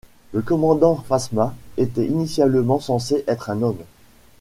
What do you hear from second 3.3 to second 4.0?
un homme.